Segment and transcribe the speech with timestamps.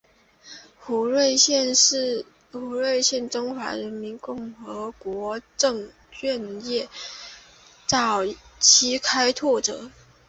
[0.79, 6.89] 胡瑞荃中华人民共和国证券业的
[7.85, 8.21] 早
[8.59, 9.91] 期开拓者。